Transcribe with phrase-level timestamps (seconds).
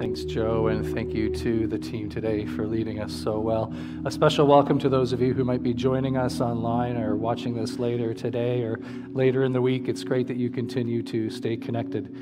[0.00, 3.70] Thanks, Joe, and thank you to the team today for leading us so well.
[4.06, 7.52] A special welcome to those of you who might be joining us online or watching
[7.52, 8.80] this later today or
[9.12, 9.88] later in the week.
[9.88, 12.06] It's great that you continue to stay connected.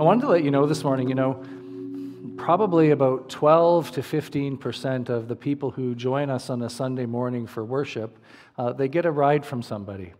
[0.00, 1.44] I wanted to let you know this morning, you know,
[2.36, 7.06] probably about 12 to 15 percent of the people who join us on a Sunday
[7.06, 8.18] morning for worship,
[8.58, 10.12] uh, they get a ride from somebody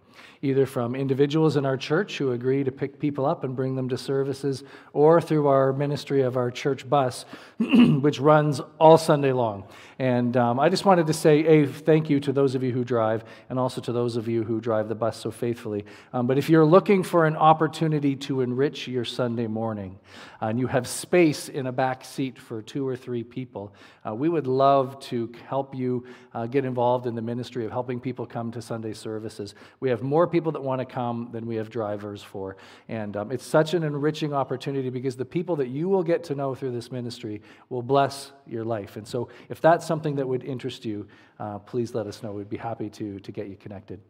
[0.45, 3.88] either from individuals in our church who agree to pick people up and bring them
[3.88, 7.24] to services, or through our ministry of our church bus,
[7.59, 9.64] which runs all Sunday long.
[9.98, 12.84] And um, I just wanted to say a thank you to those of you who
[12.84, 15.84] drive, and also to those of you who drive the bus so faithfully.
[16.12, 19.98] Um, but if you're looking for an opportunity to enrich your Sunday morning,
[20.42, 23.72] uh, and you have space in a back seat for two or three people,
[24.06, 27.98] uh, we would love to help you uh, get involved in the ministry of helping
[27.98, 29.55] people come to Sunday services.
[29.80, 32.56] We have more people that want to come than we have drivers for.
[32.88, 36.34] And um, it's such an enriching opportunity because the people that you will get to
[36.34, 38.97] know through this ministry will bless your life.
[38.97, 41.06] And so if that's something that would interest you,
[41.39, 42.33] uh, please let us know.
[42.33, 44.00] We'd be happy to, to get you connected.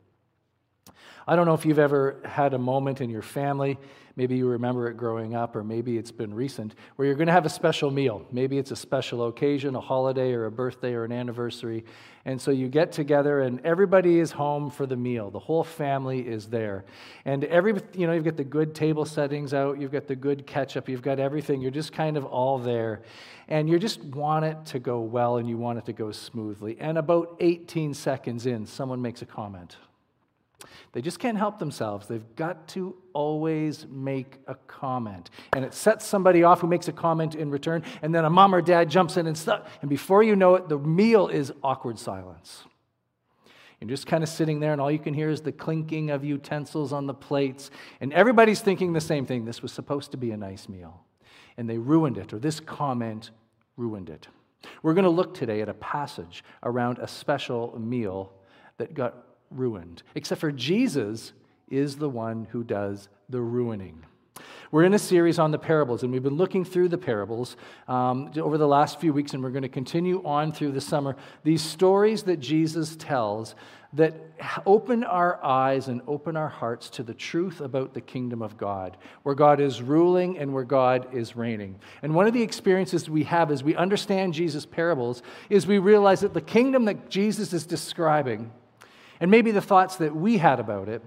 [1.27, 3.79] I don't know if you've ever had a moment in your family,
[4.15, 7.33] maybe you remember it growing up, or maybe it's been recent, where you're going to
[7.33, 8.27] have a special meal.
[8.31, 11.87] Maybe it's a special occasion, a holiday, or a birthday, or an anniversary.
[12.27, 15.31] And so you get together, and everybody is home for the meal.
[15.31, 16.85] The whole family is there.
[17.25, 20.47] And every, you know, you've got the good table settings out, you've got the good
[20.47, 21.63] ketchup, you've got everything.
[21.63, 23.01] You're just kind of all there.
[23.49, 26.77] And you just want it to go well, and you want it to go smoothly.
[26.79, 29.77] And about 18 seconds in, someone makes a comment.
[30.93, 32.07] They just can't help themselves.
[32.07, 35.31] They've got to always make a comment.
[35.55, 38.55] And it sets somebody off who makes a comment in return, and then a mom
[38.55, 39.69] or dad jumps in and stuff.
[39.81, 42.65] And before you know it, the meal is awkward silence.
[43.81, 46.25] You're just kind of sitting there, and all you can hear is the clinking of
[46.25, 47.71] utensils on the plates.
[48.01, 51.05] And everybody's thinking the same thing this was supposed to be a nice meal.
[51.59, 53.31] And they ruined it, or this comment
[53.77, 54.29] ruined it.
[54.83, 58.33] We're going to look today at a passage around a special meal
[58.79, 59.15] that got
[59.55, 61.33] ruined, except for Jesus
[61.69, 64.05] is the one who does the ruining.
[64.71, 67.57] We're in a series on the parables, and we've been looking through the parables
[67.87, 71.15] um, over the last few weeks, and we're going to continue on through the summer.
[71.45, 73.55] These stories that Jesus tells
[73.93, 74.15] that
[74.67, 78.97] open our eyes and open our hearts to the truth about the kingdom of God,
[79.23, 81.79] where God is ruling and where God is reigning.
[82.03, 86.21] And one of the experiences we have as we understand Jesus' parables is we realize
[86.23, 88.51] that the kingdom that Jesus is describing
[89.25, 91.01] and maybe the thoughts that we had about it,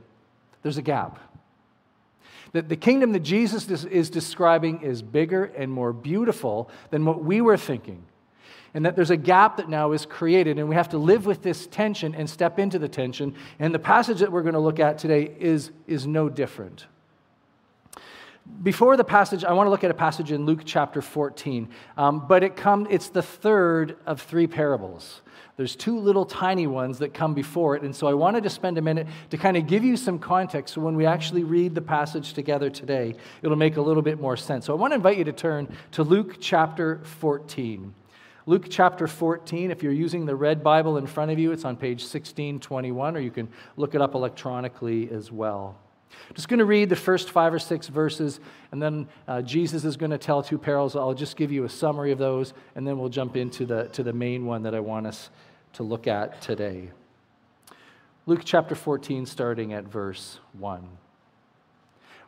[0.63, 1.19] there's a gap.
[2.51, 7.41] That the kingdom that Jesus is describing is bigger and more beautiful than what we
[7.41, 8.03] were thinking.
[8.73, 11.43] And that there's a gap that now is created, and we have to live with
[11.43, 13.35] this tension and step into the tension.
[13.59, 16.87] And the passage that we're going to look at today is, is no different.
[18.63, 22.25] Before the passage, I want to look at a passage in Luke chapter 14, um,
[22.27, 25.21] but it come, it's the third of three parables.
[25.57, 27.81] There's two little tiny ones that come before it.
[27.81, 30.75] And so I wanted to spend a minute to kind of give you some context
[30.75, 34.37] so when we actually read the passage together today, it'll make a little bit more
[34.37, 34.65] sense.
[34.65, 37.93] So I want to invite you to turn to Luke chapter 14.
[38.45, 41.75] Luke chapter 14, if you're using the red Bible in front of you, it's on
[41.75, 45.77] page 1621, or you can look it up electronically as well.
[46.11, 48.39] I'm just going to read the first five or six verses,
[48.71, 50.95] and then uh, Jesus is going to tell two parables.
[50.95, 54.03] I'll just give you a summary of those, and then we'll jump into the, to
[54.03, 55.29] the main one that I want us
[55.73, 56.89] to look at today.
[58.25, 60.85] Luke chapter 14, starting at verse 1.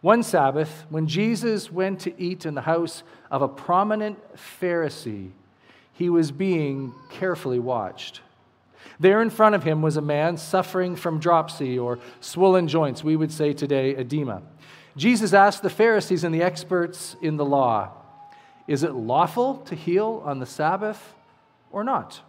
[0.02, 5.32] One Sabbath, when Jesus went to eat in the house of a prominent Pharisee,
[5.92, 8.22] he was being carefully watched.
[9.00, 13.16] There in front of him was a man suffering from dropsy or swollen joints, we
[13.16, 14.42] would say today edema.
[14.96, 17.92] Jesus asked the Pharisees and the experts in the law,
[18.68, 21.14] Is it lawful to heal on the Sabbath
[21.72, 22.22] or not?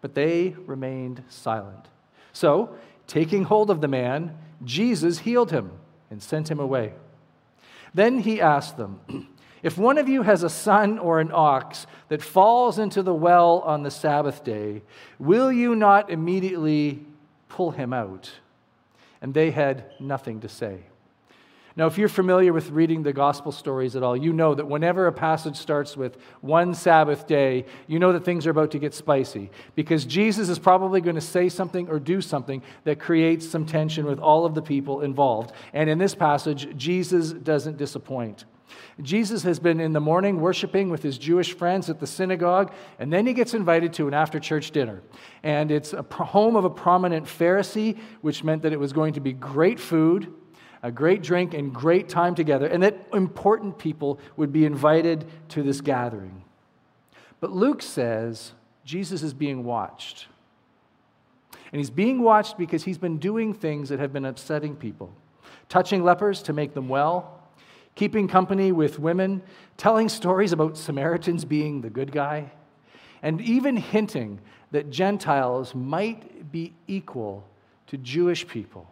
[0.00, 1.86] But they remained silent.
[2.32, 2.74] So,
[3.06, 5.72] taking hold of the man, Jesus healed him
[6.10, 6.94] and sent him away.
[7.94, 9.00] Then he asked them,
[9.62, 13.60] If one of you has a son or an ox that falls into the well
[13.60, 14.82] on the Sabbath day,
[15.18, 17.04] will you not immediately
[17.48, 18.30] pull him out?
[19.20, 20.84] And they had nothing to say.
[21.76, 25.06] Now, if you're familiar with reading the gospel stories at all, you know that whenever
[25.06, 28.92] a passage starts with one Sabbath day, you know that things are about to get
[28.92, 33.66] spicy because Jesus is probably going to say something or do something that creates some
[33.66, 35.52] tension with all of the people involved.
[35.72, 38.44] And in this passage, Jesus doesn't disappoint.
[39.02, 43.12] Jesus has been in the morning worshiping with his Jewish friends at the synagogue, and
[43.12, 45.02] then he gets invited to an after church dinner.
[45.42, 49.20] And it's a home of a prominent Pharisee, which meant that it was going to
[49.20, 50.32] be great food
[50.82, 55.62] a great drink and great time together, and that important people would be invited to
[55.62, 56.42] this gathering.
[57.40, 58.52] But Luke says
[58.84, 60.26] Jesus is being watched.
[61.72, 65.12] And he's being watched because he's been doing things that have been upsetting people
[65.68, 67.39] touching lepers to make them well,
[67.94, 69.42] keeping company with women,
[69.76, 72.50] telling stories about Samaritans being the good guy,
[73.22, 74.40] and even hinting
[74.70, 77.44] that Gentiles might be equal
[77.88, 78.86] to Jewish people.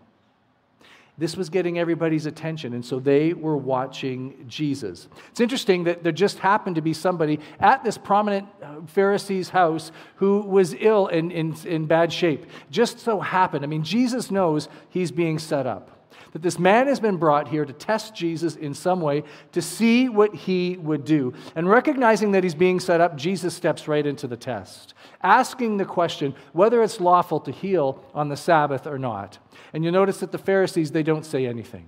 [1.16, 5.08] This was getting everybody's attention, and so they were watching Jesus.
[5.30, 9.90] It's interesting that there just happened to be somebody at this prominent uh, Pharisee's house
[10.16, 12.46] who was ill and in, in bad shape.
[12.70, 13.64] Just so happened.
[13.64, 15.97] I mean, Jesus knows he's being set up
[16.32, 20.08] that this man has been brought here to test Jesus in some way to see
[20.08, 21.32] what he would do.
[21.54, 25.84] And recognizing that he's being set up, Jesus steps right into the test, asking the
[25.84, 29.38] question whether it's lawful to heal on the Sabbath or not.
[29.72, 31.86] And you notice that the Pharisees, they don't say anything.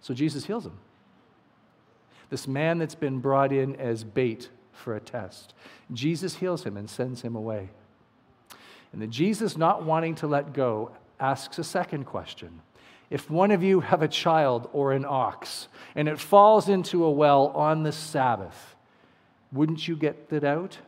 [0.00, 0.78] So Jesus heals him.
[2.30, 5.54] This man that's been brought in as bait for a test.
[5.92, 7.70] Jesus heals him and sends him away.
[8.92, 10.92] And the Jesus not wanting to let go
[11.22, 12.60] asks a second question.
[13.08, 17.10] If one of you have a child or an ox and it falls into a
[17.10, 18.74] well on the Sabbath,
[19.52, 20.78] wouldn't you get it out?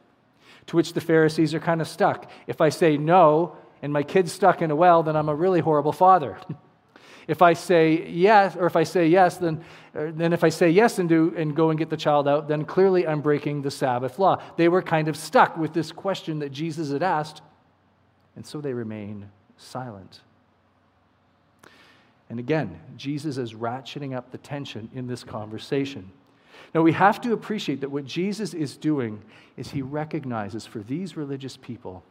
[0.67, 2.31] To which the Pharisees are kind of stuck.
[2.47, 5.61] If I say no and my kid's stuck in a well, then I'm a really
[5.61, 6.39] horrible father.
[7.29, 9.63] if I say yes, or if I say yes, then,
[9.95, 12.49] er, then if I say yes and, do, and go and get the child out,
[12.49, 14.43] then clearly I'm breaking the Sabbath law.
[14.57, 17.43] They were kind of stuck with this question that Jesus had asked,
[18.35, 20.21] and so they remain silent.
[22.31, 26.11] And again, Jesus is ratcheting up the tension in this conversation.
[26.75, 29.23] Now, we have to appreciate that what Jesus is doing
[29.57, 32.03] is he recognizes for these religious people,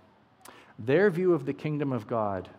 [0.80, 2.50] their view of the kingdom of God,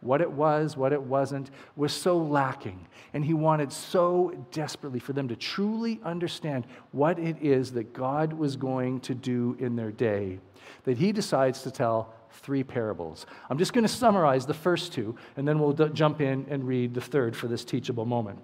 [0.00, 2.86] what it was, what it wasn't, was so lacking.
[3.14, 8.34] And he wanted so desperately for them to truly understand what it is that God
[8.34, 10.40] was going to do in their day
[10.84, 13.26] that he decides to tell three parables.
[13.48, 16.66] I'm just going to summarize the first two, and then we'll d- jump in and
[16.66, 18.38] read the third for this teachable moment.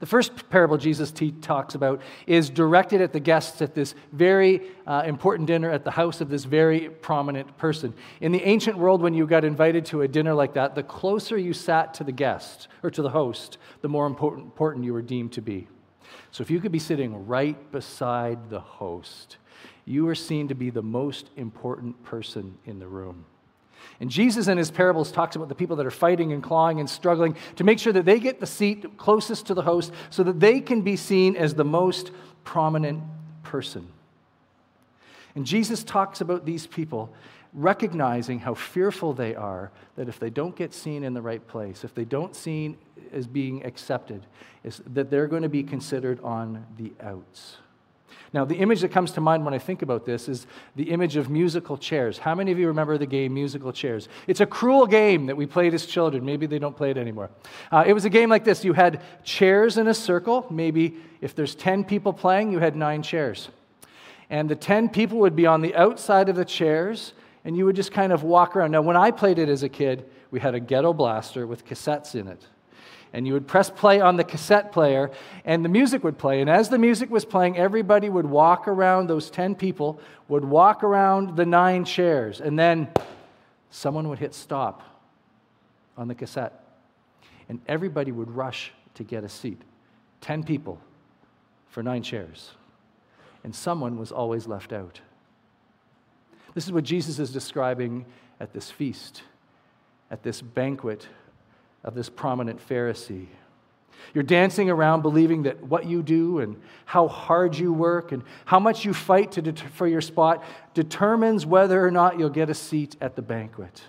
[0.00, 5.04] The first parable Jesus talks about is directed at the guests at this very uh,
[5.06, 7.94] important dinner at the house of this very prominent person.
[8.20, 11.38] In the ancient world, when you got invited to a dinner like that, the closer
[11.38, 15.02] you sat to the guest or to the host, the more important, important you were
[15.02, 15.66] deemed to be.
[16.30, 19.38] So if you could be sitting right beside the host,
[19.86, 23.24] you are seen to be the most important person in the room.
[24.00, 26.90] And Jesus in his parables talks about the people that are fighting and clawing and
[26.90, 30.40] struggling to make sure that they get the seat closest to the host so that
[30.40, 32.10] they can be seen as the most
[32.44, 33.02] prominent
[33.42, 33.86] person.
[35.34, 37.12] And Jesus talks about these people
[37.52, 41.84] recognizing how fearful they are that if they don't get seen in the right place,
[41.84, 42.76] if they don't seen
[43.12, 44.26] as being accepted,
[44.64, 47.58] is that they're going to be considered on the outs.
[48.32, 51.16] Now, the image that comes to mind when I think about this is the image
[51.16, 52.18] of musical chairs.
[52.18, 54.08] How many of you remember the game Musical Chairs?
[54.26, 56.24] It's a cruel game that we played as children.
[56.24, 57.30] Maybe they don't play it anymore.
[57.70, 60.46] Uh, it was a game like this you had chairs in a circle.
[60.50, 63.48] Maybe if there's 10 people playing, you had nine chairs.
[64.28, 67.12] And the 10 people would be on the outside of the chairs,
[67.44, 68.72] and you would just kind of walk around.
[68.72, 72.14] Now, when I played it as a kid, we had a ghetto blaster with cassettes
[72.16, 72.44] in it
[73.12, 75.10] and you would press play on the cassette player,
[75.44, 76.40] and the music would play.
[76.40, 80.84] And as the music was playing, everybody would walk around, those 10 people would walk
[80.84, 82.88] around the nine chairs, and then
[83.70, 84.82] someone would hit stop
[85.96, 86.64] on the cassette,
[87.48, 89.60] and everybody would rush to get a seat.
[90.20, 90.80] 10 people
[91.68, 92.50] for nine chairs,
[93.44, 95.00] and someone was always left out.
[96.54, 98.06] This is what Jesus is describing
[98.40, 99.22] at this feast,
[100.10, 101.06] at this banquet
[101.86, 103.28] of this prominent Pharisee.
[104.12, 108.58] You're dancing around believing that what you do and how hard you work and how
[108.58, 112.96] much you fight det- for your spot determines whether or not you'll get a seat
[113.00, 113.84] at the banquet.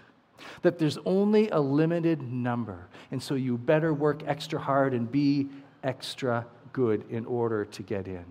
[0.62, 5.50] That there's only a limited number, and so you better work extra hard and be
[5.84, 8.26] extra good in order to get in.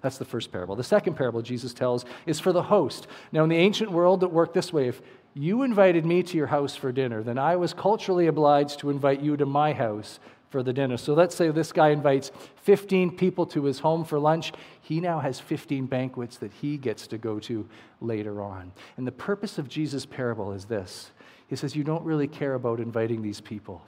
[0.00, 0.76] That's the first parable.
[0.76, 3.08] The second parable Jesus tells is for the host.
[3.32, 5.02] Now, in the ancient world, it worked this way if
[5.38, 9.20] you invited me to your house for dinner, then I was culturally obliged to invite
[9.20, 10.18] you to my house
[10.50, 10.96] for the dinner.
[10.96, 14.52] So let's say this guy invites 15 people to his home for lunch.
[14.80, 17.68] He now has 15 banquets that he gets to go to
[18.00, 18.72] later on.
[18.96, 21.12] And the purpose of Jesus' parable is this
[21.46, 23.82] He says, You don't really care about inviting these people.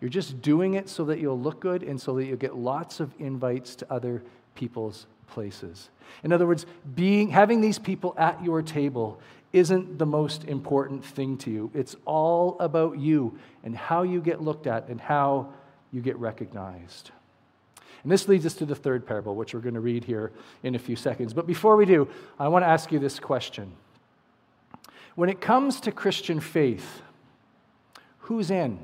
[0.00, 3.00] You're just doing it so that you'll look good and so that you'll get lots
[3.00, 4.22] of invites to other
[4.54, 5.88] people's places.
[6.22, 9.20] In other words, being, having these people at your table
[9.54, 11.70] isn't the most important thing to you.
[11.74, 15.52] It's all about you and how you get looked at and how
[15.92, 17.12] you get recognized.
[18.02, 20.32] And this leads us to the third parable, which we're going to read here
[20.64, 21.32] in a few seconds.
[21.32, 23.72] But before we do, I want to ask you this question.
[25.14, 27.02] When it comes to Christian faith,
[28.18, 28.80] who's in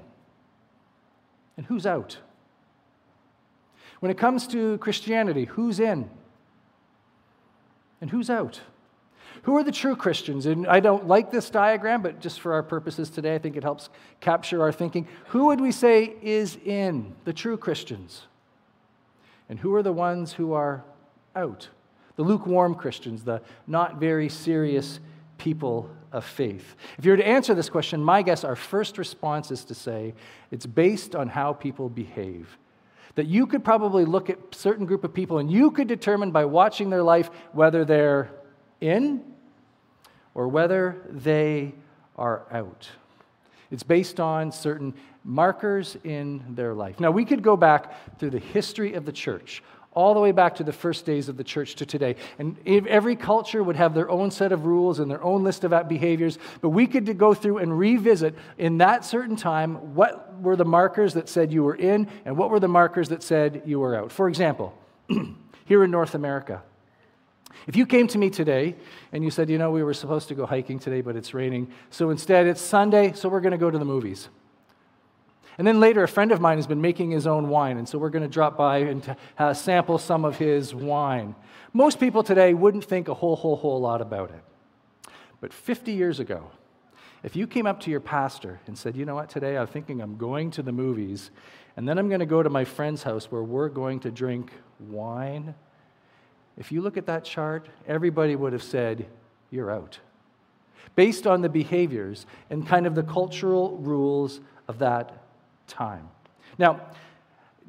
[1.56, 2.18] and who's out?
[3.98, 6.08] When it comes to Christianity, who's in
[8.00, 8.60] and who's out?
[9.42, 10.46] Who are the true Christians?
[10.46, 13.62] And I don't like this diagram, but just for our purposes today, I think it
[13.62, 13.88] helps
[14.20, 15.08] capture our thinking.
[15.28, 18.22] Who would we say is in the true Christians?
[19.48, 20.84] And who are the ones who are
[21.34, 21.68] out?
[22.16, 25.00] The lukewarm Christians, the not very serious
[25.38, 26.76] people of faith.
[26.98, 30.14] If you were to answer this question, my guess, our first response is to say
[30.50, 32.58] it's based on how people behave.
[33.14, 36.44] That you could probably look at certain group of people and you could determine by
[36.44, 38.30] watching their life whether they're
[38.80, 39.22] in
[40.34, 41.74] or whether they
[42.16, 42.88] are out.
[43.70, 44.94] It's based on certain
[45.24, 46.98] markers in their life.
[46.98, 50.54] Now, we could go back through the history of the church, all the way back
[50.56, 52.16] to the first days of the church to today.
[52.38, 55.88] And every culture would have their own set of rules and their own list of
[55.88, 60.64] behaviors, but we could go through and revisit in that certain time what were the
[60.64, 63.96] markers that said you were in and what were the markers that said you were
[63.96, 64.12] out.
[64.12, 64.74] For example,
[65.64, 66.62] here in North America,
[67.66, 68.76] if you came to me today
[69.12, 71.70] and you said, you know, we were supposed to go hiking today, but it's raining,
[71.90, 74.28] so instead it's Sunday, so we're going to go to the movies.
[75.58, 77.98] And then later, a friend of mine has been making his own wine, and so
[77.98, 81.34] we're going to drop by and uh, sample some of his wine.
[81.72, 84.42] Most people today wouldn't think a whole, whole, whole lot about it.
[85.40, 86.50] But 50 years ago,
[87.22, 90.00] if you came up to your pastor and said, you know what, today I'm thinking
[90.00, 91.30] I'm going to the movies,
[91.76, 94.52] and then I'm going to go to my friend's house where we're going to drink
[94.78, 95.54] wine,
[96.56, 99.06] if you look at that chart, everybody would have said,
[99.50, 99.98] you're out.
[100.96, 105.24] Based on the behaviors and kind of the cultural rules of that
[105.66, 106.08] time.
[106.58, 106.80] Now,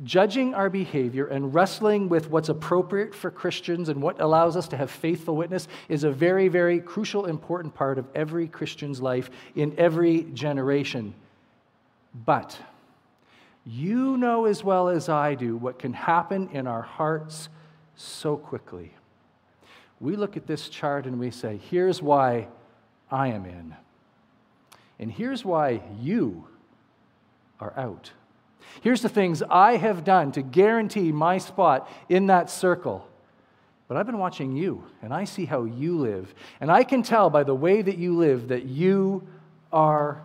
[0.04, 4.78] judging our behavior and wrestling with what's appropriate for Christians and what allows us to
[4.78, 9.76] have faithful witness is a very, very crucial, important part of every Christian's life in
[9.78, 11.14] every generation.
[12.26, 12.58] But
[13.66, 17.50] you know as well as I do what can happen in our hearts
[18.02, 18.94] so quickly.
[20.00, 22.48] We look at this chart and we say, here's why
[23.10, 23.76] I am in.
[25.00, 26.48] And here's why you
[27.60, 28.12] are out.
[28.82, 33.08] Here's the things I have done to guarantee my spot in that circle.
[33.88, 36.34] But I've been watching you, and I see how you live.
[36.62, 39.28] And I can tell by the way that you live that you
[39.74, 40.24] are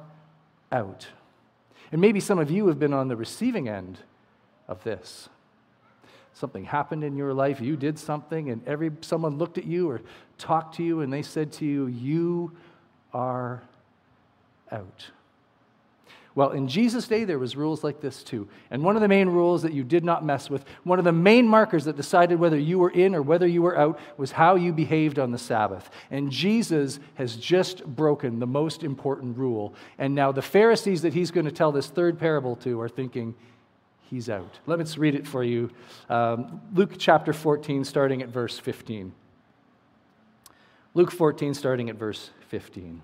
[0.70, 1.08] out.
[1.90, 3.98] And maybe some of you have been on the receiving end
[4.68, 5.28] of this.
[6.36, 10.02] Something happened in your life, you did something, and every someone looked at you or
[10.36, 12.52] talked to you, and they said to you, You
[13.14, 13.62] are
[14.70, 15.06] out.
[16.34, 18.46] Well, in Jesus' day, there was rules like this too.
[18.70, 21.12] And one of the main rules that you did not mess with, one of the
[21.12, 24.56] main markers that decided whether you were in or whether you were out, was how
[24.56, 25.88] you behaved on the Sabbath.
[26.10, 29.72] And Jesus has just broken the most important rule.
[29.96, 33.34] And now the Pharisees that he's going to tell this third parable to are thinking,
[34.10, 34.58] he's out.
[34.66, 35.70] Let me read it for you.
[36.08, 39.12] Um, Luke chapter 14, starting at verse 15.
[40.94, 43.02] Luke 14, starting at verse 15.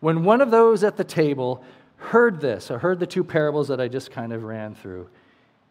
[0.00, 1.64] When one of those at the table
[1.96, 5.08] heard this, or heard the two parables that I just kind of ran through,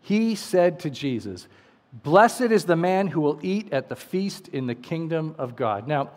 [0.01, 1.47] he said to Jesus,
[1.91, 5.87] Blessed is the man who will eat at the feast in the kingdom of God.
[5.87, 6.09] Now,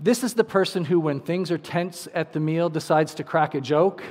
[0.00, 3.54] this is the person who, when things are tense at the meal, decides to crack
[3.54, 4.02] a joke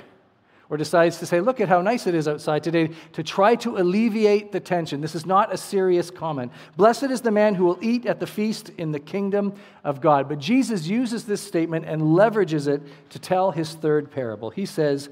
[0.72, 3.78] or decides to say, Look at how nice it is outside today, to try to
[3.78, 5.02] alleviate the tension.
[5.02, 6.52] This is not a serious comment.
[6.78, 10.30] Blessed is the man who will eat at the feast in the kingdom of God.
[10.30, 14.50] But Jesus uses this statement and leverages it to tell his third parable.
[14.50, 15.10] He says,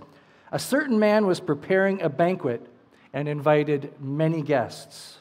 [0.54, 2.66] A certain man was preparing a banquet
[3.12, 5.18] and invited many guests.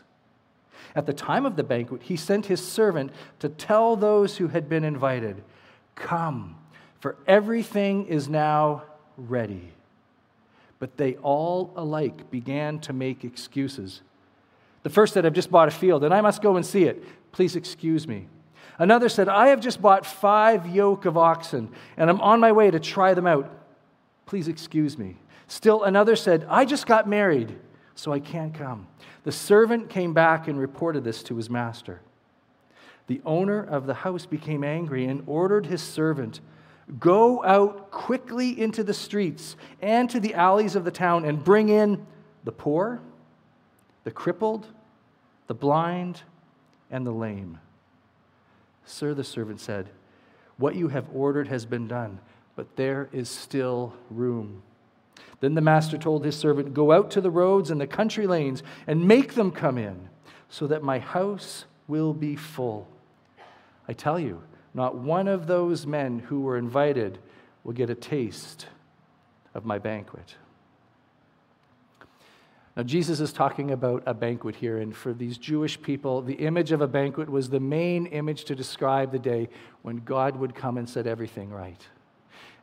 [0.95, 4.69] At the time of the banquet, he sent his servant to tell those who had
[4.69, 5.43] been invited,
[5.97, 6.57] Come,
[7.01, 8.85] for everything is now
[9.17, 9.73] ready.
[10.79, 14.03] But they all alike began to make excuses.
[14.83, 17.05] The first said, I've just bought a field and I must go and see it.
[17.33, 18.29] Please excuse me.
[18.79, 22.71] Another said, I have just bought five yoke of oxen and I'm on my way
[22.71, 23.51] to try them out.
[24.27, 25.17] Please excuse me.
[25.49, 27.59] Still another said, I just got married,
[27.95, 28.87] so I can't come.
[29.25, 32.01] The servant came back and reported this to his master.
[33.09, 36.41] The owner of the house became angry and ordered his servant
[36.99, 41.69] Go out quickly into the streets and to the alleys of the town and bring
[41.69, 42.07] in
[42.45, 43.01] the poor,
[44.05, 44.67] the crippled,
[45.49, 46.23] the blind,
[46.91, 47.59] and the lame.
[48.87, 49.91] Sir, the servant said,
[50.57, 52.21] What you have ordered has been done,
[52.57, 54.63] but there is still room.
[55.41, 58.63] Then the master told his servant, Go out to the roads and the country lanes
[58.87, 60.09] and make them come in,
[60.49, 62.89] so that my house will be full.
[63.87, 64.43] I tell you,
[64.75, 67.19] not one of those men who were invited
[67.65, 68.67] will get a taste
[69.55, 70.37] of my banquet.
[72.77, 76.71] Now, Jesus is talking about a banquet here, and for these Jewish people, the image
[76.71, 79.49] of a banquet was the main image to describe the day
[79.83, 81.85] when God would come and set everything right.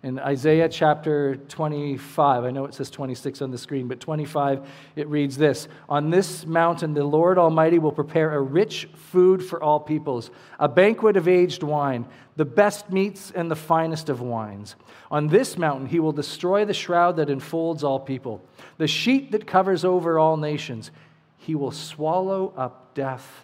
[0.05, 5.07] In Isaiah chapter 25, I know it says 26 on the screen, but 25, it
[5.07, 9.79] reads this On this mountain, the Lord Almighty will prepare a rich food for all
[9.79, 14.75] peoples, a banquet of aged wine, the best meats and the finest of wines.
[15.09, 18.43] On this mountain, he will destroy the shroud that enfolds all people,
[18.77, 20.91] the sheet that covers over all nations.
[21.35, 23.43] He will swallow up death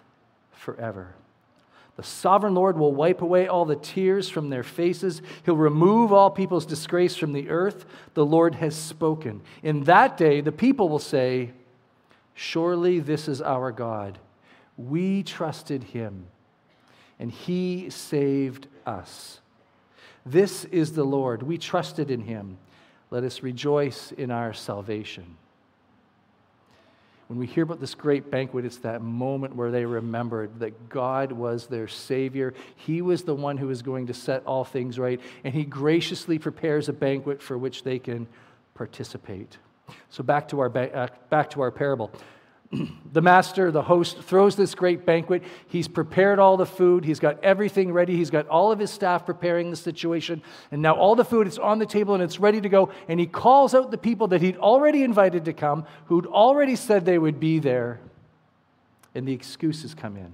[0.52, 1.16] forever.
[1.96, 5.20] The sovereign Lord will wipe away all the tears from their faces.
[5.44, 7.84] He'll remove all people's disgrace from the earth.
[8.14, 9.42] The Lord has spoken.
[9.62, 11.52] In that day, the people will say,
[12.34, 14.18] Surely this is our God.
[14.78, 16.26] We trusted him,
[17.18, 19.40] and he saved us.
[20.24, 21.42] This is the Lord.
[21.42, 22.56] We trusted in him.
[23.10, 25.36] Let us rejoice in our salvation.
[27.28, 31.32] When we hear about this great banquet, it's that moment where they remembered that God
[31.32, 32.52] was their Savior.
[32.76, 36.38] He was the one who was going to set all things right, and He graciously
[36.38, 38.26] prepares a banquet for which they can
[38.74, 39.56] participate.
[40.10, 42.10] So, back to our, uh, back to our parable
[43.12, 45.42] the master, the host, throws this great banquet.
[45.68, 47.04] He's prepared all the food.
[47.04, 48.16] He's got everything ready.
[48.16, 50.42] He's got all of his staff preparing the situation.
[50.70, 52.90] And now all the food is on the table and it's ready to go.
[53.08, 57.04] And he calls out the people that he'd already invited to come, who'd already said
[57.04, 58.00] they would be there.
[59.14, 60.32] And the excuses come in.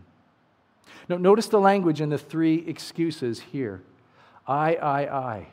[1.09, 3.83] Now, notice the language in the three excuses here
[4.47, 5.49] I, I, I.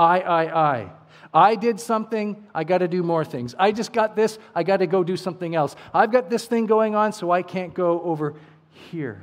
[0.00, 0.90] I, I, I.
[1.32, 3.54] I did something, I got to do more things.
[3.58, 5.76] I just got this, I got to go do something else.
[5.94, 8.34] I've got this thing going on, so I can't go over
[8.70, 9.22] here.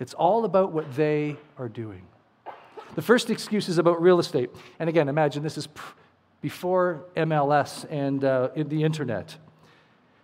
[0.00, 2.02] It's all about what they are doing.
[2.96, 4.50] The first excuse is about real estate.
[4.80, 5.68] And again, imagine this is
[6.42, 9.36] before MLS and uh, the internet.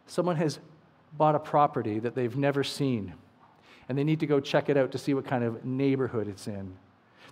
[0.07, 0.59] Someone has
[1.16, 3.14] bought a property that they've never seen,
[3.88, 6.48] and they need to go check it out to see what kind of neighborhood it's
[6.48, 6.74] in.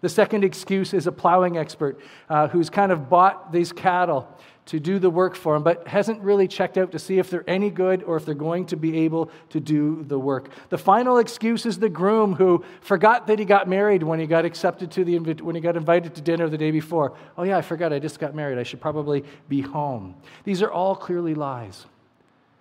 [0.01, 4.29] The second excuse is a plowing expert uh, who's kind of bought these cattle
[4.67, 7.49] to do the work for him, but hasn't really checked out to see if they're
[7.49, 10.49] any good or if they're going to be able to do the work.
[10.71, 14.45] The final excuse is the groom who forgot that he got married when he got
[14.45, 17.15] accepted to the when he got invited to dinner the day before.
[17.37, 18.59] Oh yeah, I forgot I just got married.
[18.59, 20.15] I should probably be home.
[20.45, 21.85] These are all clearly lies.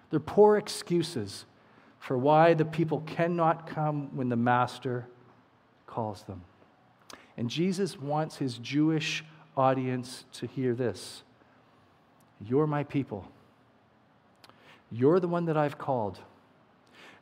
[0.09, 1.45] They're poor excuses
[1.99, 5.07] for why the people cannot come when the master
[5.87, 6.41] calls them.
[7.37, 9.23] And Jesus wants his Jewish
[9.57, 11.23] audience to hear this
[12.39, 13.27] You're my people.
[14.91, 16.19] You're the one that I've called.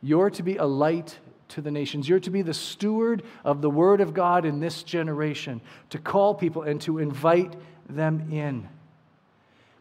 [0.02, 1.18] You're to be a light
[1.50, 2.10] to the nations.
[2.10, 6.34] You're to be the steward of the Word of God in this generation, to call
[6.34, 7.56] people and to invite
[7.90, 8.68] them in.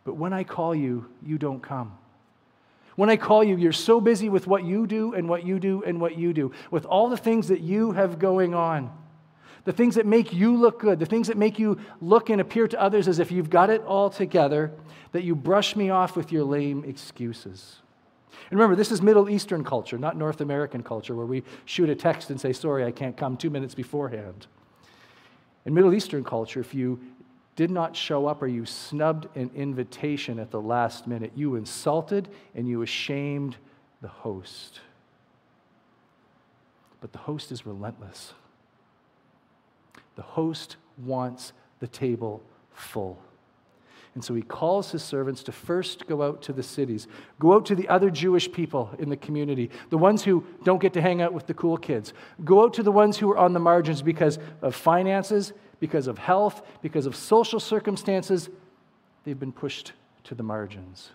[0.05, 1.97] But when I call you, you don't come.
[2.97, 5.83] When I call you, you're so busy with what you do and what you do
[5.85, 8.93] and what you do, with all the things that you have going on
[9.65, 12.67] the things that make you look good, the things that make you look and appear
[12.69, 14.73] to others as if you've got it all together,
[15.13, 17.77] that you brush me off with your lame excuses.
[18.51, 21.95] And remember, this is Middle Eastern culture, not North American culture, where we shoot a
[21.95, 24.47] text and say, Sorry, I can't come two minutes beforehand.
[25.67, 27.01] In Middle Eastern culture, if you
[27.57, 32.29] did not show up or you snubbed an invitation at the last minute, you insulted
[32.55, 33.57] and you ashamed
[34.01, 34.81] the host.
[37.01, 38.33] But the host is relentless.
[40.21, 42.43] The host wants the table
[42.75, 43.17] full.
[44.15, 47.65] And so he calls his servants to first go out to the cities, go out
[47.65, 51.23] to the other Jewish people in the community, the ones who don't get to hang
[51.23, 52.13] out with the cool kids.
[52.45, 56.19] Go out to the ones who are on the margins because of finances, because of
[56.19, 58.51] health, because of social circumstances.
[59.25, 61.13] They've been pushed to the margins.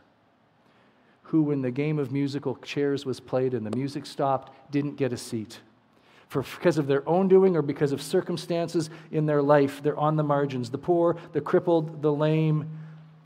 [1.25, 5.13] Who, when the game of musical chairs was played and the music stopped, didn't get
[5.13, 5.59] a seat
[6.27, 10.15] for because of their own doing or because of circumstances in their life, they're on
[10.15, 12.69] the margins the poor, the crippled, the lame,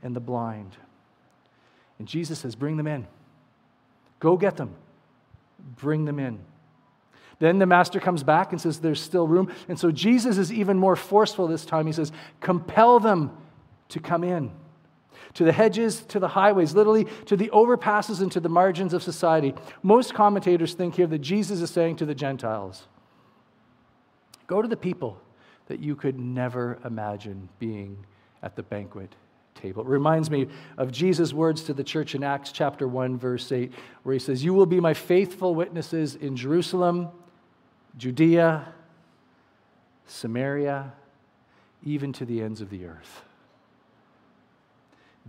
[0.04, 0.76] and the blind.
[1.98, 3.08] And Jesus says, Bring them in.
[4.20, 4.76] Go get them.
[5.78, 6.40] Bring them in.
[7.40, 9.52] Then the master comes back and says, There's still room.
[9.68, 11.88] And so Jesus is even more forceful this time.
[11.88, 13.36] He says, Compel them
[13.90, 14.52] to come in
[15.36, 19.04] to the hedges, to the highways, literally to the overpasses and to the margins of
[19.04, 19.54] society.
[19.84, 22.88] Most commentators think here that Jesus is saying to the Gentiles,
[24.48, 25.22] Go to the people
[25.68, 28.06] that you could never imagine being
[28.42, 29.15] at the banquet
[29.54, 29.84] table.
[29.84, 33.72] It reminds me of Jesus' words to the church in Acts chapter 1, verse 8,
[34.04, 37.10] where he says, You will be my faithful witnesses in Jerusalem,
[37.98, 38.74] Judea,
[40.08, 40.94] Samaria,
[41.84, 43.22] even to the ends of the earth.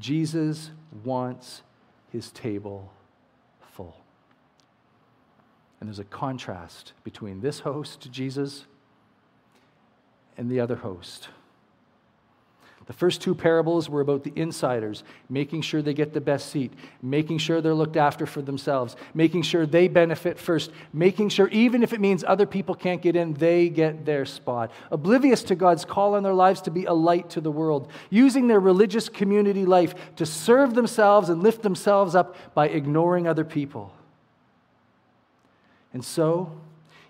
[0.00, 0.70] Jesus
[1.04, 1.62] wants
[2.10, 2.90] his table
[3.60, 3.96] full.
[5.78, 8.66] And there's a contrast between this host, Jesus,
[10.36, 11.28] and the other host.
[12.86, 16.72] The first two parables were about the insiders, making sure they get the best seat,
[17.00, 21.82] making sure they're looked after for themselves, making sure they benefit first, making sure, even
[21.84, 24.72] if it means other people can't get in, they get their spot.
[24.90, 28.48] Oblivious to God's call on their lives to be a light to the world, using
[28.48, 33.92] their religious community life to serve themselves and lift themselves up by ignoring other people.
[35.92, 36.50] And so,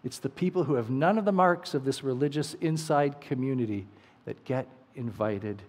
[0.04, 3.86] it's the people who have none of the marks of this religious inside community
[4.24, 5.62] that get invited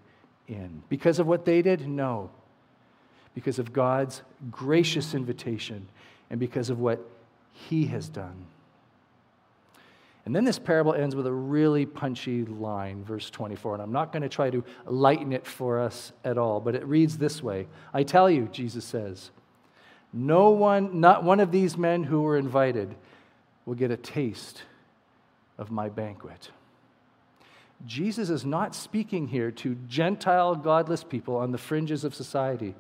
[0.48, 0.84] in.
[0.90, 1.88] Because of what they did?
[1.88, 2.30] No.
[3.34, 5.88] Because of God's gracious invitation
[6.30, 7.00] and because of what
[7.54, 8.46] He has done.
[10.26, 13.76] And then this parable ends with a really punchy line, verse 24.
[13.76, 16.86] And I'm not going to try to lighten it for us at all, but it
[16.86, 19.32] reads this way I tell you, Jesus says,
[20.14, 22.96] no one, not one of these men who were invited,
[23.66, 24.64] will get a taste
[25.58, 26.52] of my banquet.
[27.86, 32.76] Jesus is not speaking here to Gentile godless people on the fringes of society.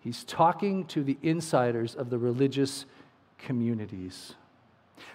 [0.00, 2.84] He's talking to the insiders of the religious
[3.38, 4.34] communities.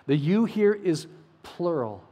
[0.05, 1.07] The you here is
[1.41, 2.03] plural.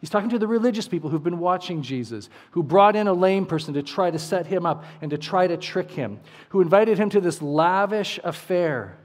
[0.00, 3.44] He's talking to the religious people who've been watching Jesus, who brought in a lame
[3.44, 6.98] person to try to set him up and to try to trick him, who invited
[6.98, 8.96] him to this lavish affair.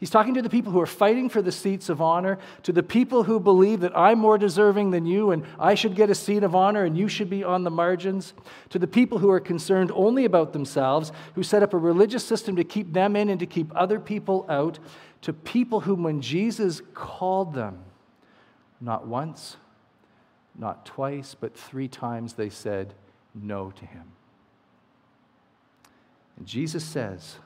[0.00, 2.82] He's talking to the people who are fighting for the seats of honor, to the
[2.82, 6.42] people who believe that I'm more deserving than you and I should get a seat
[6.42, 8.34] of honor and you should be on the margins,
[8.70, 12.56] to the people who are concerned only about themselves, who set up a religious system
[12.56, 14.78] to keep them in and to keep other people out,
[15.22, 17.84] to people whom, when Jesus called them,
[18.80, 19.56] not once,
[20.56, 22.94] not twice, but three times they said
[23.34, 24.12] no to him.
[26.36, 27.36] And Jesus says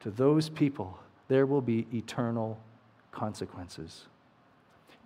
[0.00, 2.58] to those people, there will be eternal
[3.12, 4.04] consequences.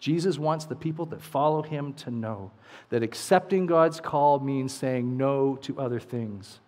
[0.01, 2.51] Jesus wants the people that follow him to know
[2.91, 6.61] that accepting God's call means saying no to other things.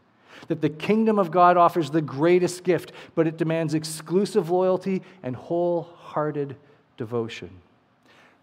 [0.48, 5.36] That the kingdom of God offers the greatest gift, but it demands exclusive loyalty and
[5.36, 6.56] wholehearted
[6.96, 7.50] devotion.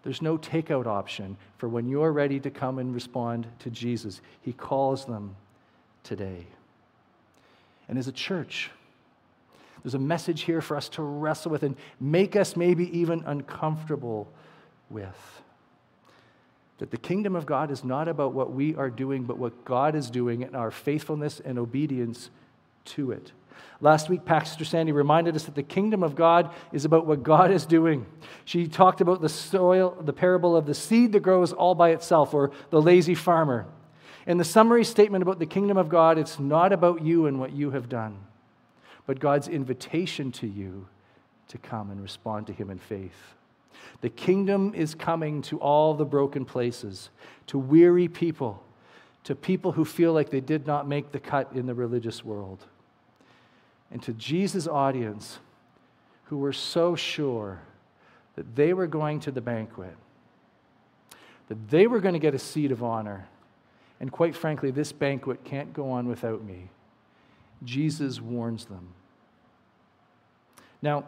[0.04, 4.22] There's no takeout option for when you're ready to come and respond to Jesus.
[4.42, 5.36] He calls them
[6.04, 6.48] today.
[7.90, 8.70] And as a church,
[9.84, 14.28] there's a message here for us to wrestle with and make us maybe even uncomfortable
[14.90, 15.42] with.
[16.80, 19.96] That the kingdom of God is not about what we are doing, but what God
[19.96, 22.30] is doing and our faithfulness and obedience
[22.86, 23.32] to it.
[23.82, 27.52] Last week, Pastor Sandy reminded us that the kingdom of God is about what God
[27.52, 28.06] is doing.
[28.46, 32.34] She talked about the soil, the parable of the seed that grows all by itself,
[32.34, 33.68] or the lazy farmer.
[34.26, 37.54] In the summary statement about the kingdom of God, it's not about you and what
[37.54, 38.18] you have done
[39.08, 40.88] but God's invitation to you
[41.48, 43.34] to come and respond to Him in faith.
[44.02, 47.10] The kingdom is coming to all the broken places,
[47.48, 48.62] to weary people,
[49.24, 52.66] to people who feel like they did not make the cut in the religious world,
[53.90, 55.40] and to Jesus' audience
[56.26, 57.62] who were so sure
[58.36, 59.96] that they were going to the banquet,
[61.48, 63.30] that they were going to get a seat of honor.
[64.00, 66.70] And quite frankly, this banquet can't go on without me.
[67.64, 68.90] Jesus warns them.
[70.82, 71.06] Now,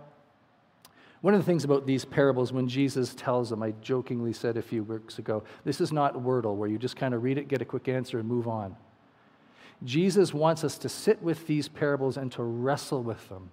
[1.22, 4.62] one of the things about these parables, when Jesus tells them, I jokingly said a
[4.62, 7.62] few weeks ago, this is not Wordle, where you just kind of read it, get
[7.62, 8.76] a quick answer, and move on.
[9.84, 13.52] Jesus wants us to sit with these parables and to wrestle with them.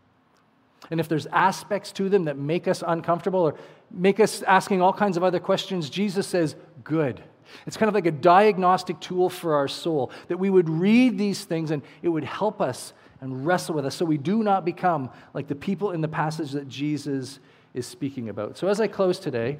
[0.90, 3.56] And if there's aspects to them that make us uncomfortable or
[3.90, 7.22] make us asking all kinds of other questions, Jesus says, good.
[7.66, 11.44] It's kind of like a diagnostic tool for our soul, that we would read these
[11.44, 15.10] things and it would help us and wrestle with us so we do not become
[15.32, 17.38] like the people in the passage that Jesus
[17.74, 18.58] is speaking about.
[18.58, 19.58] So, as I close today,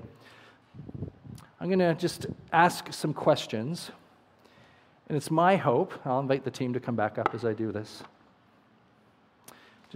[1.61, 3.90] I'm going to just ask some questions.
[5.09, 7.70] And it's my hope, I'll invite the team to come back up as I do
[7.70, 8.02] this,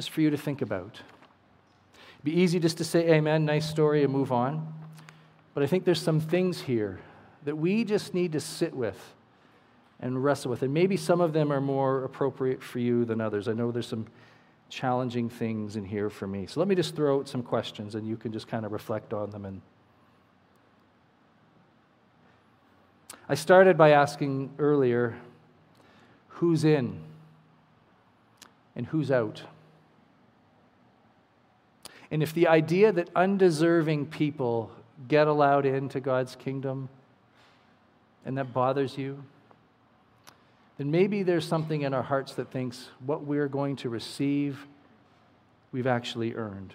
[0.01, 0.95] just for you to think about.
[0.95, 4.73] It'd be easy just to say amen, nice story, and move on.
[5.53, 7.01] But I think there's some things here
[7.45, 8.99] that we just need to sit with
[10.01, 10.63] and wrestle with.
[10.63, 13.47] And maybe some of them are more appropriate for you than others.
[13.47, 14.07] I know there's some
[14.71, 16.47] challenging things in here for me.
[16.47, 19.13] So let me just throw out some questions and you can just kind of reflect
[19.13, 19.45] on them.
[19.45, 19.61] And
[23.29, 25.19] I started by asking earlier
[26.29, 27.03] who's in
[28.77, 29.43] and who's out?
[32.11, 34.71] And if the idea that undeserving people
[35.09, 36.89] get allowed into God's kingdom
[38.25, 39.23] and that bothers you,
[40.79, 44.67] then maybe there's something in our hearts that thinks what we're going to receive,
[45.73, 46.75] we've actually earned.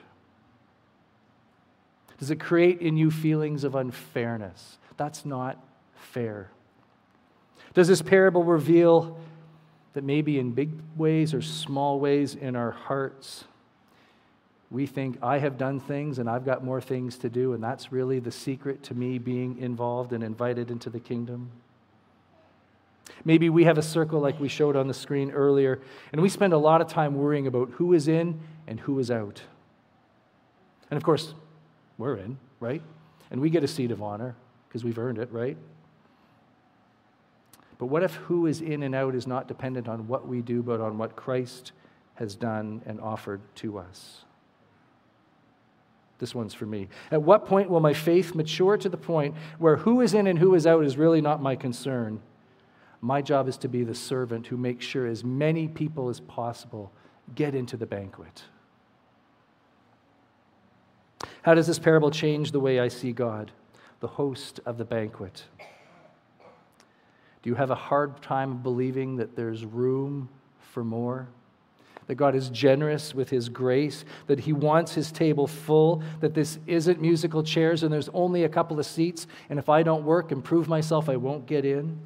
[2.20, 4.78] Does it create in you feelings of unfairness?
[4.96, 5.62] That's not
[5.96, 6.50] fair.
[7.74, 9.18] Does this parable reveal
[9.94, 13.46] that maybe in big ways or small ways in our hearts,
[14.76, 17.94] we think, I have done things and I've got more things to do, and that's
[17.94, 21.50] really the secret to me being involved and invited into the kingdom?
[23.24, 25.80] Maybe we have a circle like we showed on the screen earlier,
[26.12, 29.10] and we spend a lot of time worrying about who is in and who is
[29.10, 29.42] out.
[30.92, 31.34] And of course,
[31.98, 32.82] we're in, right?
[33.32, 34.36] And we get a seat of honor
[34.68, 35.58] because we've earned it, right?
[37.78, 40.62] But what if who is in and out is not dependent on what we do,
[40.62, 41.72] but on what Christ
[42.16, 44.26] has done and offered to us?
[46.20, 46.88] This one's for me.
[47.12, 50.40] At what point will my faith mature to the point where who is in and
[50.40, 52.22] who is out is really not my concern?
[53.02, 56.92] My job is to be the servant who makes sure as many people as possible
[57.36, 58.44] get into the banquet.
[61.42, 63.52] How does this parable change the way I see God,
[64.00, 65.44] the host of the banquet?
[65.60, 71.28] Do you have a hard time believing that there's room for more?
[72.08, 76.60] That God is generous with His grace, that He wants His table full, that this
[76.68, 80.32] isn't musical chairs and there's only a couple of seats, and if I don't work
[80.32, 82.00] and prove myself, I won't get in?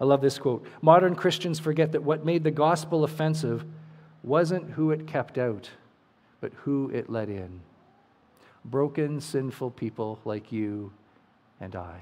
[0.00, 0.66] I love this quote.
[0.80, 3.64] Modern Christians forget that what made the gospel offensive
[4.22, 5.70] wasn't who it kept out,
[6.40, 7.60] but who it let in.
[8.64, 10.92] Broken, sinful people like you
[11.60, 12.00] and I.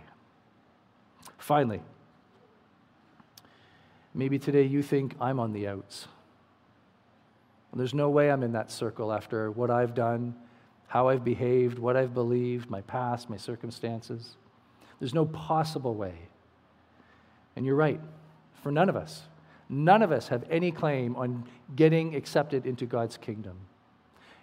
[1.39, 1.83] Finally,
[4.19, 6.09] maybe today you think I'm on the outs.
[7.73, 10.35] There's no way I'm in that circle after what I've done,
[10.89, 14.37] how I've behaved, what I've believed, my past, my circumstances.
[14.99, 16.15] There's no possible way.
[17.55, 18.01] And you're right,
[18.65, 19.23] for none of us.
[19.69, 21.45] None of us have any claim on
[21.77, 23.57] getting accepted into God's kingdom.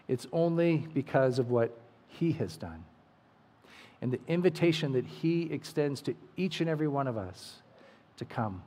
[0.08, 2.86] It's only because of what He has done
[4.02, 7.56] and the invitation that He extends to each and every one of us
[8.18, 8.62] to come.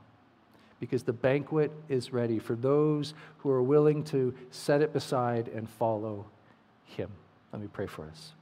[0.79, 5.69] Because the banquet is ready for those who are willing to set it beside and
[5.69, 6.25] follow
[6.85, 7.09] Him.
[7.51, 8.33] Let me pray for us.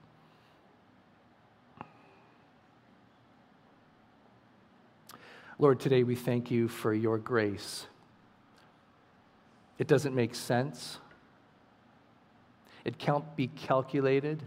[5.59, 7.87] Lord, today we thank you for your grace.
[9.79, 10.99] It doesn't make sense.
[12.85, 14.43] It can't be calculated.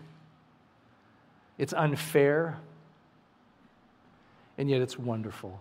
[1.58, 2.58] It's unfair,
[4.56, 5.60] and yet it's wonderful.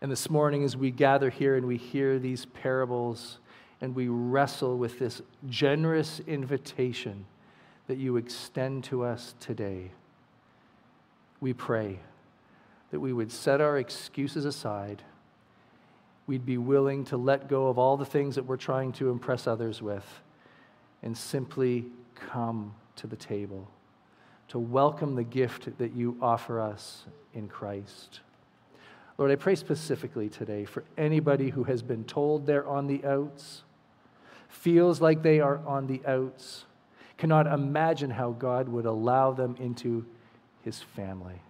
[0.00, 3.38] And this morning, as we gather here and we hear these parables
[3.80, 7.26] and we wrestle with this generous invitation
[7.88, 9.90] that you extend to us today,
[11.40, 11.98] we pray
[12.90, 15.02] that we would set our excuses aside.
[16.28, 19.48] We'd be willing to let go of all the things that we're trying to impress
[19.48, 20.06] others with
[21.02, 23.68] and simply come to the table,
[24.48, 28.20] to welcome the gift that you offer us in Christ.
[29.18, 33.64] Lord, I pray specifically today for anybody who has been told they're on the outs,
[34.48, 36.64] feels like they are on the outs,
[37.16, 40.06] cannot imagine how God would allow them into
[40.62, 41.42] his family.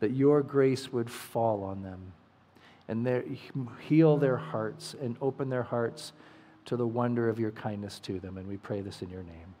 [0.00, 2.12] That your grace would fall on them
[2.88, 3.24] and their,
[3.88, 6.12] heal their hearts and open their hearts
[6.66, 8.38] to the wonder of your kindness to them.
[8.38, 9.53] And we pray this in your name.